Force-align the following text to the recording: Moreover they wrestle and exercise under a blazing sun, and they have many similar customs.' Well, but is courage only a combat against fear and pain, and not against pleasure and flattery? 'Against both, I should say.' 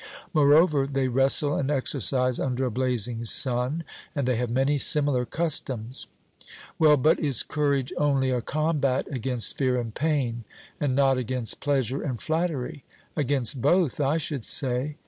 Moreover 0.33 0.87
they 0.87 1.07
wrestle 1.07 1.55
and 1.55 1.69
exercise 1.69 2.39
under 2.39 2.65
a 2.65 2.71
blazing 2.71 3.23
sun, 3.23 3.83
and 4.15 4.27
they 4.27 4.35
have 4.37 4.49
many 4.49 4.79
similar 4.79 5.27
customs.' 5.27 6.07
Well, 6.79 6.97
but 6.97 7.19
is 7.19 7.43
courage 7.43 7.93
only 7.97 8.31
a 8.31 8.41
combat 8.41 9.05
against 9.11 9.59
fear 9.59 9.79
and 9.79 9.93
pain, 9.93 10.43
and 10.79 10.95
not 10.95 11.19
against 11.19 11.59
pleasure 11.59 12.01
and 12.01 12.19
flattery? 12.19 12.83
'Against 13.15 13.61
both, 13.61 13.99
I 14.01 14.17
should 14.17 14.43
say.' 14.43 14.97